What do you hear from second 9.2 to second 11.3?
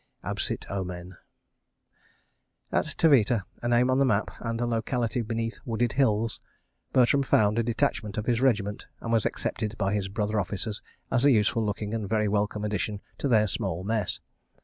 accepted by his brother officers as a